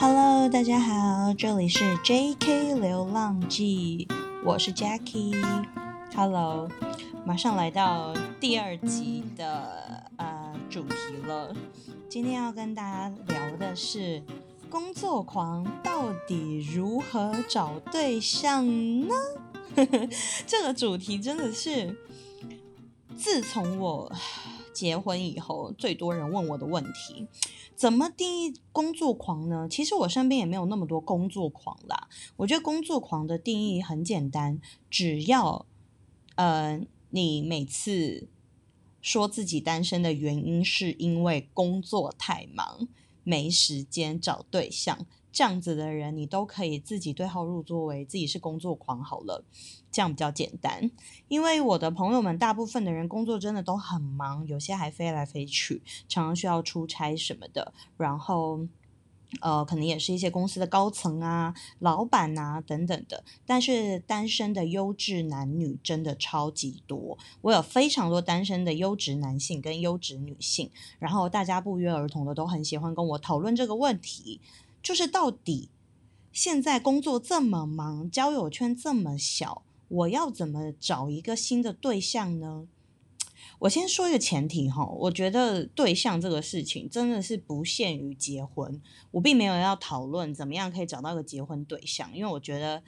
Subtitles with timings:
[0.00, 2.74] Hello，大家好，这里是 J.K.
[2.76, 4.08] 流浪记，
[4.42, 5.36] 我是 Jackie。
[6.16, 6.70] Hello，
[7.26, 10.94] 马上来到第二集的呃主题
[11.26, 11.54] 了。
[12.08, 14.22] 今天要跟大家聊的是
[14.70, 18.66] 工作狂到底如何找对象
[19.06, 19.14] 呢？
[20.46, 21.94] 这个主题真的是
[23.18, 24.10] 自从我
[24.72, 27.26] 结婚以后最多人问我的问题。
[27.74, 29.66] 怎么定义工作狂呢？
[29.70, 32.08] 其实我身边也没有那么多工作狂啦。
[32.36, 35.64] 我觉得工作狂的定义很简单，只要
[36.34, 38.28] 呃你每次
[39.00, 42.86] 说自己单身的原因是因为工作太忙，
[43.24, 45.06] 没时间找对象。
[45.32, 49.44] 这样子的人，你都可以自己对号入座为自己是工作狂好了，
[49.92, 50.90] 这样比较简单。
[51.28, 57.72] 因为我的朋友们大部分的人工作真的都很忙，有些还飞来飞去，常常需要出差什么的。
[57.96, 58.66] 然后，
[59.40, 63.22] 呃，可能也是一些公司的高层啊、老板啊等等的。
[63.46, 74.40] 但是单身的优质男女真的超级多，我有非常多单身的优质男性跟优质女性，然后大家不约而同的都很喜欢跟我讨论这个问题。
[74.82, 75.70] 就是到底
[76.32, 82.66] 现在工作这么忙，交友圈这么小，我要怎么找一个新的对象呢？
[83.60, 92.82] 我先说一个前提哈，我觉得对象这个事情真的是不限于结婚，我并没有要讨论怎么样可以找到一个结婚对象，因为我觉得。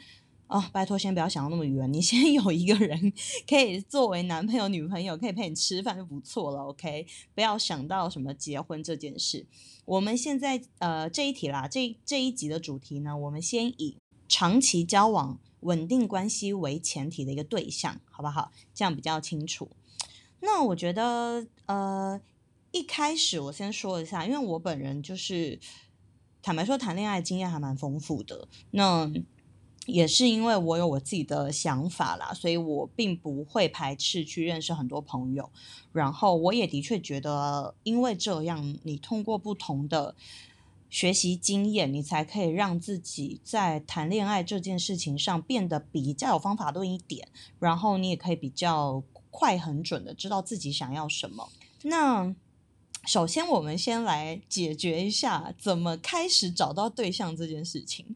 [0.53, 1.91] 哦，拜托，先不要想到那么远。
[1.91, 3.11] 你先 有一个人
[3.49, 6.65] 可以作为男朋友、女朋友，可以陪你吃饭就不错了。
[6.65, 9.47] OK，不要想到什么结婚这件事。
[9.87, 13.97] 我们现在呃这一题啦，这这一集的主题呢，我们先以
[14.29, 18.53] 长期交往、稳定关系为前提的一个对象，好不好？
[18.75, 19.71] 这样比较清楚。
[20.41, 22.21] 那我觉得呃
[22.73, 25.59] 一开始我先说一下，因为我本人就是
[26.43, 28.47] 坦白说谈恋爱经验还蛮丰富的。
[28.73, 29.11] 那
[29.87, 35.51] 也是因为我有我自己的想法啦，所以我并不会排斥去认识很多朋友。
[35.93, 40.15] 然后我也的确觉得，因为这样，你通过不同的
[40.89, 47.27] 学习经验，你才可以让自己在谈恋爱这件事情上变得比较有方法论一点。
[47.59, 51.51] 然后你也可以比较快、很准的知道自己想要什么。
[51.83, 52.35] 那
[53.05, 58.15] 首先，我们先来解决一下怎么开始找到对象这件事情。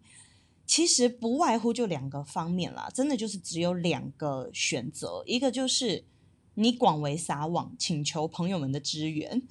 [0.67, 6.05] 其实不外乎就两个方面啦，真的就是只有两个选择，一个就是
[6.55, 9.43] 你广为撒网，请求朋友们的支援；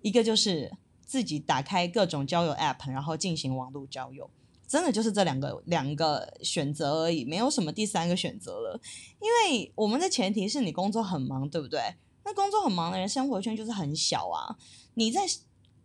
[0.00, 0.72] 一个就是
[1.04, 4.30] 自己打开各种交友 App，然后进行网络交友。
[4.66, 8.80] 真的就是这两个两个选择而已，没有什么第三个选择了。
[9.20, 11.80] 因为我们的前提是你工作很忙，对不对？
[12.24, 14.56] 那工作很忙的人，生活圈就是很小啊。
[14.94, 15.20] 你在。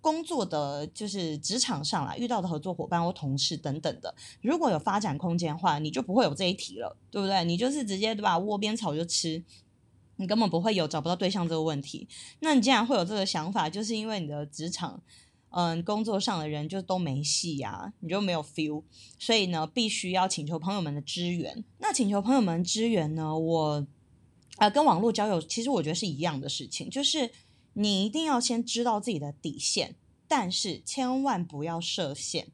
[0.04, 7.46] 工作的就是职场上啦，遇到的合作伙伴或同事等等的，如果有发展空间的话，你就不会有这一题了，对不对？
[7.46, 8.38] 你就是直接对吧？
[8.38, 9.42] 窝边草就吃，
[10.18, 12.06] 你根本不会有找不到对象这个问题。
[12.42, 15.02] 那你既然会有这个想法，就是因为你的职场，
[15.52, 18.84] 嗯，工作上的人就都没戏呀，你就没有 feel，
[19.18, 21.64] 所以呢，必须要请求朋友们的支援。
[21.78, 23.88] 那请求朋友们支援呢，我
[24.58, 27.32] 啊，跟网络交友其实我觉得是一样的事情，就是。
[27.74, 29.96] 你一定要先知道自己的底线，
[30.28, 32.48] 但是千万不要设限。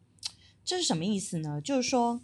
[0.64, 1.60] 这是什么意思呢？
[1.60, 2.22] 就是说，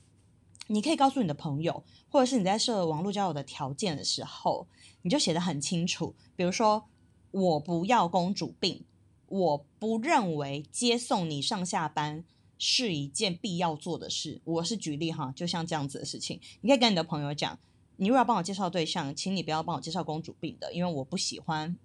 [0.67, 4.67] 你可以告诉你的朋友，或者是你在设网络交友的条件的时候，
[5.01, 6.15] 你就写的很清楚。
[6.35, 6.85] 比如说，
[7.31, 8.85] 我不要公主病，
[9.27, 12.23] 我不认为接送你上下班
[12.57, 14.39] 是一件必要做的事。
[14.45, 17.59] 我是举例哈，就像这样子的事情，你可以跟你的朋友讲，
[17.97, 21.75] 你如果要帮我介绍对象，请你不要帮我介绍公主病的，因为我不喜欢。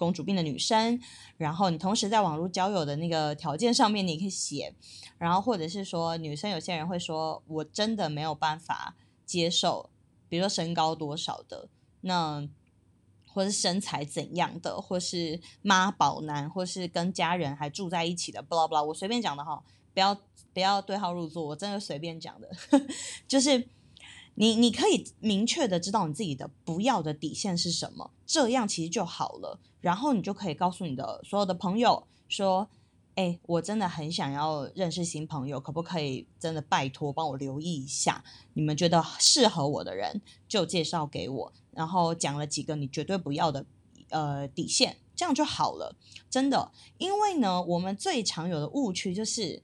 [0.00, 0.98] 公主病的女生，
[1.36, 4.74] 然后你同时在网络交友的那个条件上面，你可以写，
[5.18, 8.96] 然后或者是说女生有些人会说，我真的没有办法
[9.26, 9.90] 接受，
[10.30, 11.68] 比如说身高多少的，
[12.00, 12.48] 那
[13.28, 19.62] 或是身材怎样的，或是妈宝男，或是跟家人还住在一起的，b l a 拉我随便讲的哈，
[19.92, 20.18] 不要
[20.54, 22.50] 不要对号入座，我真的随便讲的，
[23.28, 23.68] 就是。
[24.40, 29.60] 你你可以明确的知道你自己的不要的底线是什么，这样其实就好了。
[29.82, 32.66] 然后你就可以告诉你的所有的朋友说
[33.16, 38.24] ：“哎，我真的很想要认识新朋友，可不可以真的拜托帮我留意一下？
[38.54, 43.66] 你们觉得适合我的人就介绍给我。”然后讲了几个你绝对不要的
[44.08, 45.94] 呃底线，这样就好了。
[46.30, 49.62] 真的，因为呢，我们最常有的误区就是。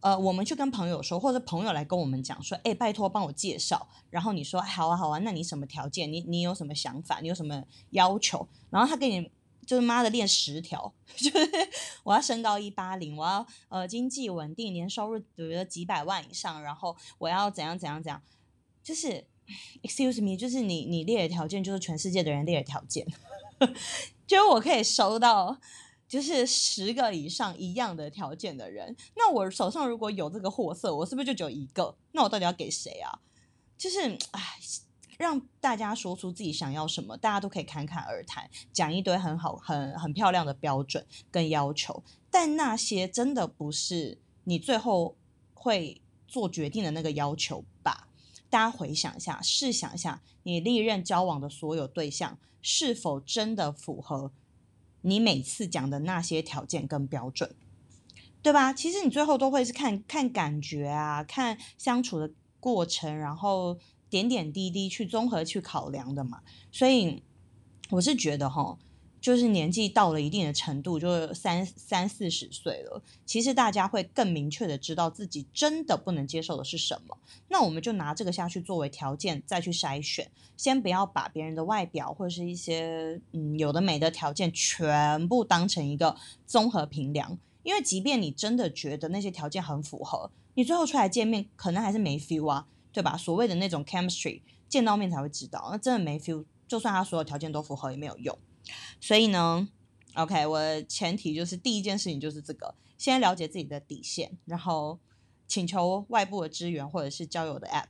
[0.00, 3.88] 呃，我们去跟朋友说，或者朋友来跟我们讲说，哎，拜托帮我介绍。
[4.08, 6.10] 然后你说好啊，好啊，那你什么条件？
[6.10, 7.20] 你你有什么想法？
[7.20, 8.48] 你有什么要求？
[8.70, 9.30] 然后他给你
[9.66, 11.38] 就是妈的练十条， 就是
[12.02, 18.22] 我要身高一八零，我要呃经济稳定，年收入比如说几百万以上，然后我要怎样怎样怎样，
[18.82, 19.26] 就是
[19.82, 23.06] excuse me，就是你你列的条件就是全世界的人列的条件，
[24.26, 25.58] 就是我可以收到
[26.10, 31.96] 就是十个以上一样的条件的人，那我手上如果有这个货色，我是不是就只有一个？
[32.12, 33.20] 那我到底要给谁啊？
[33.78, 34.58] 就是唉。
[35.20, 45.18] 让大家说出自己想要什么，大家都可以侃侃而谈，讲一堆很好、很很漂亮的标准跟要求，但那些真的不是你最后
[45.52, 48.08] 会做决定的那个要求吧？
[48.48, 54.32] 大家回想一下，试想一下，你历任交往的所有对象是否真的符合
[55.02, 57.54] 你每次讲的那些条件跟标准，
[58.42, 58.72] 对吧？
[58.72, 63.78] 其实你最后都会是看看感觉啊，看相处的过程，然后。
[64.10, 66.40] 点点滴滴去综合去考量的嘛，
[66.72, 67.22] 所以
[67.90, 68.76] 我是觉得哈，
[69.20, 77.18] 就是年纪到了一定的程度，就三三四十岁了，其实大家会更明确的知道自己真的不能接受的是什么。
[77.48, 92.66] 那我们就拿这个下去作为条件再去筛选，先不要把别人的外表或者是一些嗯有的没的条件全部当成一个综合评量，因为即便你真的觉得那些条件很符合，你最后出来见面可能还是没 feel 啊。
[92.92, 93.16] 对吧？
[93.16, 98.36] 所谓的那种 chemistry，见到面才会知道，那真的没 feel，就算他所有条件都符合也没有用。
[99.00, 99.68] 所以呢
[100.14, 104.98] ，OK，我前提就是第一件事情就是这个，先了解自己的底线，然后
[105.46, 107.86] 请求外部的支援或者是交友的 app。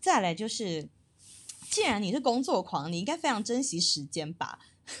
[0.00, 0.88] 再来就是，
[1.70, 4.58] 既然你是工作狂，你应该非常珍惜时间吧？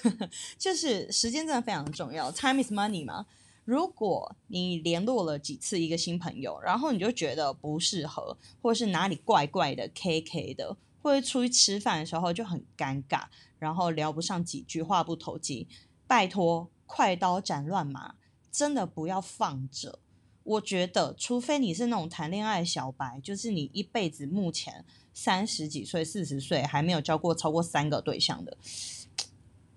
[0.58, 3.26] 就是时间真的非常重要，time is money 嘛。
[3.64, 13.24] 如果你联络了几次一个新朋友，然后你就觉得不适合，或者是哪里怪怪的、K K 的，或者出去吃饭的时候就很尴尬，
[13.58, 15.66] 然后聊不上几句，话不投机，
[16.06, 18.14] 拜托，快刀斩乱麻，
[18.50, 20.00] 真的不要放着。
[20.42, 28.56] 我觉得，除非你是那种谈恋爱小白，就是你一辈子目前三十几岁、四十岁还没有交过超过三个对象的。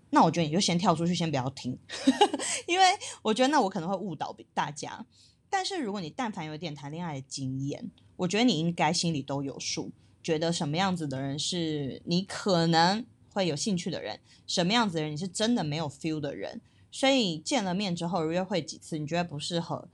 [0.09, 1.77] 那我觉得你就先跳出去，先不要听，
[2.67, 2.85] 因为
[3.21, 5.05] 我觉得那我可能会误导大家。
[5.49, 9.91] 但是如果你但凡有点谈恋爱的经验，我觉得你应该心里都有数，
[10.23, 16.61] 觉得什么样子的人是你可能会有兴趣的人，什么样子的人你是真的没有 feel 的人。
[16.89, 19.87] 所以见了面之后约会几次，你觉得不适合，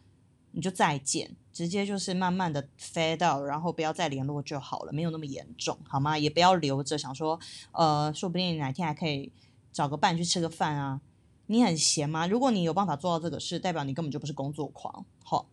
[0.52, 6.18] 你就再见，直接就是慢慢的 fade out，然后不要再联络就好了，没有那么严重，好吗？
[6.18, 7.40] 也不要留着想说，
[7.72, 9.32] 呃，说不定哪天还可以。
[9.72, 11.00] 找个伴去吃个饭啊？
[11.46, 12.26] 你很闲吗？
[12.26, 15.06] 如果你有办法做到这个事，代表你根本就不是工作狂。
[15.24, 15.48] 好，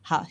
[0.00, 0.24] 好，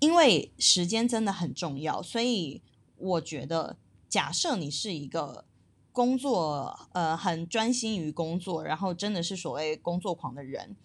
[0.00, 2.62] 因为时间真的很重要，所以
[2.96, 3.76] 我觉得，
[4.08, 5.44] 假设你是一个
[5.92, 10.76] 工作呃很专心于工作，然后真的是所谓工作狂的人，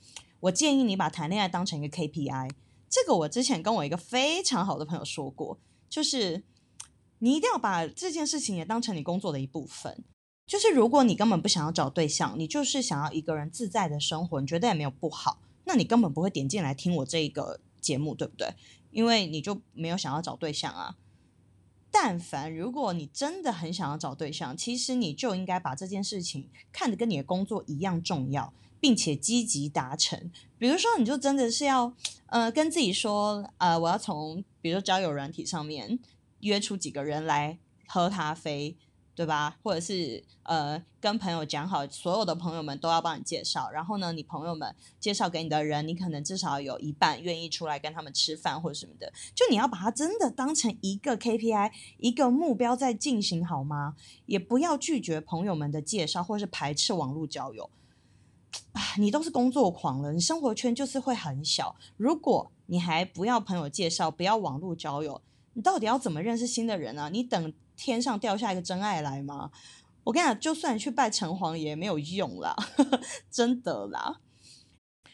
[0.42, 2.52] 我建议你把谈恋爱当成一个 KPI。
[2.90, 5.58] 这个我之前跟我一个非常好的朋友说过，
[5.90, 6.44] 就是
[7.20, 10.04] 你一定要把这件事情也当成你工作的一部分。
[10.46, 18.56] 就是如果你根本不想要找对象，你就是想要一个人自在的生活，你觉得也没有不好，那你根本不会点进来听我这个节目，对不对？
[18.90, 20.96] 因为你就没有想要找对象啊。
[21.92, 30.32] 但凡如果你真的很想要找对象，其实你就应该把这件事情看得跟你的工作一样重要，并且积极达成。
[30.58, 31.94] 比如说，你就真的是要
[32.28, 36.00] 呃跟自己说，呃，我要从比如说交友软体上面
[36.40, 38.76] 约出几个人来喝咖啡。
[39.16, 39.58] 对吧？
[39.62, 43.70] 或者是呃，跟朋友讲好，所有的朋友们都要帮你介绍。
[43.70, 49.14] 然后呢，你朋友们介绍给你的人，你可能至少有一半愿意出来跟他们吃饭或者什么的。
[49.36, 53.96] 就你要把它真的当成一个 KPI，一个目标在进行，好吗？
[54.26, 57.70] 也不要拒绝朋友们的介绍，或者是排斥网络交友。
[58.72, 61.76] 啊，你都是工作狂了，你生活圈就是会很小。
[61.98, 65.22] 如果你还不要朋友介绍，不要网络交友，
[65.54, 67.12] 你到底要怎么认识新的人呢？
[67.14, 67.54] 你等。
[67.76, 69.52] 天上掉下一个真爱来吗？
[70.04, 72.56] 我跟你讲，就算去拜城隍爷没有用啦，
[73.32, 74.20] 真的啦。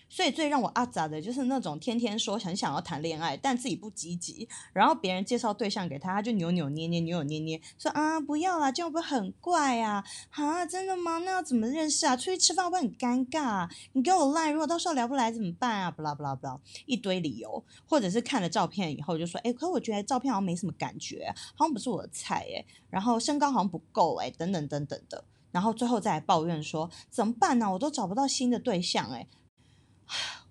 [0.09, 10.03] 所以最让我阿杂的就是那种天天说很想要谈恋爱，但自己不积极，然后别人介绍对象给他，他就扭扭捏捏、扭扭捏捏，说啊不要啦，这样不会很怪啊？
[10.31, 11.19] 啊，真的吗？
[11.19, 12.17] 那要怎么认识啊？
[12.17, 13.69] 出去吃饭会不会很尴尬？
[13.93, 15.91] 你给我赖，如果到时候聊不来怎么办啊？
[15.91, 27.71] 不啦不啦不啦，一堆理由，或者是看了照片以后就说，哎，可我觉得照片好像没什么感觉，好像不是我的菜哎，然后身高好像不够哎，等等等等的，然后最后再来抱怨说怎么办呢？
[27.71, 29.27] 我都找不到新的对象哎。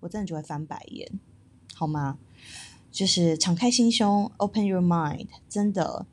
[0.01, 1.19] 我真的就会翻白眼，
[1.73, 2.17] 好吗？
[2.91, 6.05] 就是敞开心胸，open your mind，真的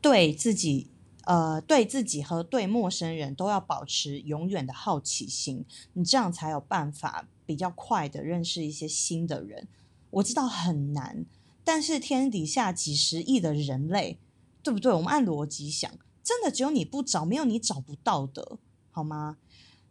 [0.00, 0.88] 对自己
[1.24, 9.66] 呃，对自己和对陌生人都要保持永远的好奇心，你这样才有办法比较快的认识一些新的人。
[10.10, 11.26] 我知道很难，
[11.64, 14.18] 但是天底下几十亿的人类，
[14.62, 14.92] 对不对？
[14.92, 15.90] 我们按逻辑想，
[16.22, 18.58] 真的只有你不找，没有你找不到的，
[18.90, 19.36] 好吗？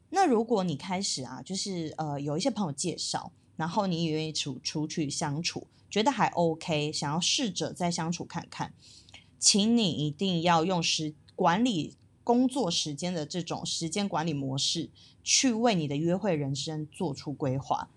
[0.09, 8.73] 那如果你开始啊，就是呃，有一些朋友介绍，然后你也愿意出出去相处，觉得还 OK，想要试着再相处看看，
[9.39, 11.13] 请你一定要用时。
[11.37, 14.89] 管理工作时间的这种时间管理模式，
[15.21, 17.89] 去为你的约会人生做出规划。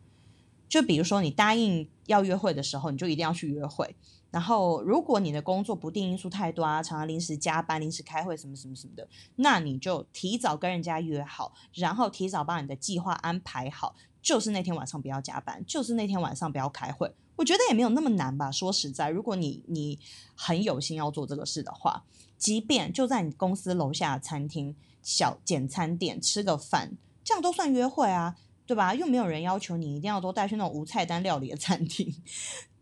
[0.68, 3.96] 就比如说，你答应要约会的时候，你就一定要去约会。
[4.30, 17.10] 然后，如果你的工作不定因素太多啊，常常临时加班、临时开会什么什么什么的，那你就提早跟人家约好，然后提早把你的计划安排好，就是那天晚上不要加班，就是那天晚上不要开会。
[17.36, 18.50] 我觉得也没有那么难吧。
[18.50, 19.98] 说实在，如果你你
[20.34, 22.04] 很有心要做这个事的话。
[22.36, 26.92] 即便就在你公司楼下餐厅、小简餐店吃个饭，
[27.24, 28.36] 这样都算约会啊，
[28.68, 28.94] 对吧？
[28.94, 32.14] 又没有人要求你一定要都带去那种无菜单料理的餐厅，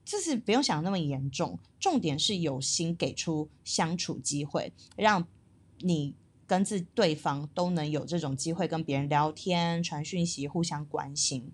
[0.05, 1.59] 就是不用想那么严重。
[1.81, 5.26] 重点是有心给出相处机会，让
[5.78, 6.14] 你
[6.47, 11.50] 跟自对方都能有这种机会跟别人聊天、传讯息、互相关心。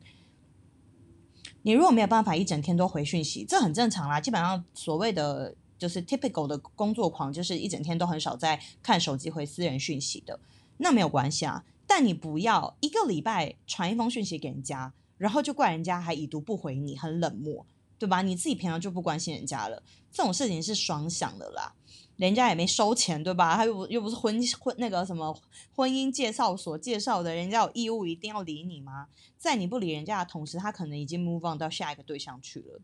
[1.62, 4.20] 你如果没有办法一整天都回讯息，这很正常啦。
[4.20, 5.54] 基本上所谓的。
[5.78, 10.38] 就是 typical 的工作狂，就是一整天都很少在看手机回私人讯息的，
[10.76, 11.64] 那没有关系啊。
[11.94, 17.66] 但你不要一个礼拜传一封讯息给人家，然后就怪人家还已读不回你，很冷漠，
[17.98, 18.22] 对吧？
[18.22, 21.74] 你自己平常就不关心人家了，这种事情是双向的啦。
[22.16, 23.56] 人家也没收钱，对吧？
[23.56, 25.38] 他又不又不是婚婚那个什么
[25.76, 29.08] 婚姻介绍所介绍的，人家有义务一定要理你吗？
[29.36, 32.80] 在你不理人家的同时，他可能已经 move on 到下一个对象去了。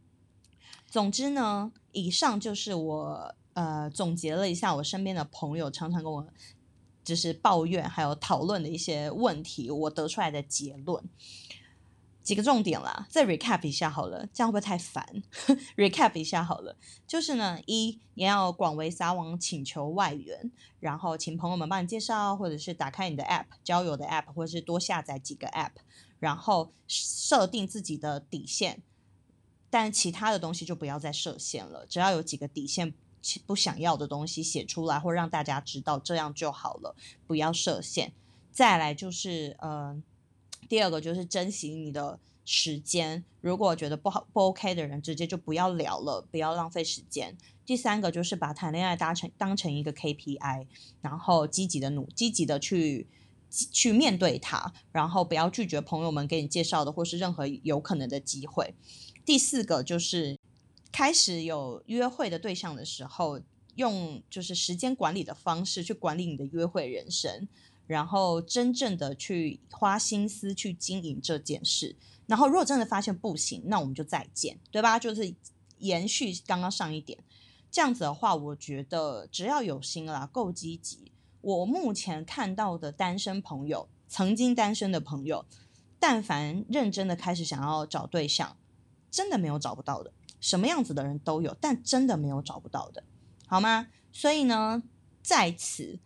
[0.87, 6.27] 总之呢，以上就是我呃总结了一下我身边的朋友常常跟我
[7.09, 11.03] 就是抱怨还有讨论的一些问题，我得出来的结论
[12.23, 15.23] 几个重点啦，再 recap 一下好了，这样会不会太烦？
[15.79, 25.71] recap 一下好了，就是呢，一你要广为撒网请求外援，然后请朋友们帮你介绍，或者是打开你的 app 交友的 app，或者是多下载几个 app，
[26.19, 28.83] 然后设定自己的底线。
[29.71, 32.93] 但其他的东西就不要再设限了，只要有几个底线
[33.47, 36.95] 不想要的东西写出来，或让大家知道，这样就好了。
[37.27, 38.13] 不要设限。
[38.51, 40.03] 再来就是，呃，
[40.69, 43.25] 第二个就是珍惜你的时间。
[43.41, 47.37] 如果觉得不好不 OK 的人，直接就不要聊了，不要浪费时间。
[47.65, 50.67] 第三个就是把谈恋爱当成当成一个 KPI，
[51.03, 53.07] 然后积极的努积极的去
[53.51, 58.75] 去面对它，然后不要拒绝朋友们给你介绍的或是任何有可能的机会。
[59.25, 60.38] 第四个就是
[60.99, 63.41] 开始有约会的对象的时候，
[63.77, 67.47] 用就是时间管理的方式去管理你的约会人生，
[67.87, 71.95] 然后真正的去花心思去经营这件事。
[72.27, 74.99] 然后如果真的发现不行，那我们就再见，对吧？
[74.99, 75.33] 就是
[75.79, 77.17] 延续刚刚上一点，
[77.71, 81.13] 这样子的话，我觉得只要有心啦，够积极。
[81.43, 85.47] 我目前看到的单身朋友，曾经单身的朋友，
[86.01, 88.57] 但凡认真的开始想要找对象。
[89.11, 93.03] 真的没有找不到的，什么样子的人都有，但真的没有找不到的，
[93.47, 93.89] 好吗？
[94.13, 94.83] 所以呢，
[95.23, 95.99] 在此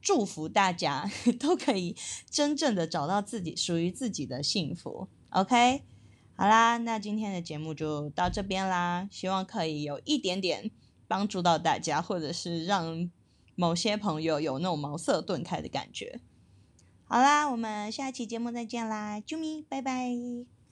[0.00, 1.96] 祝福大家 都可以
[2.30, 5.08] 真正的找到自己属于自己的幸福。
[5.30, 5.82] OK，
[6.36, 10.70] 好啦，那今天的节目就到这边啦，希望可以有一点点
[11.08, 13.10] 帮助到大家，或者是让
[13.56, 16.20] 某些朋友有那种茅塞顿开的感觉。
[17.06, 20.63] 好啦，我们下期节目再见啦，啾咪，拜拜。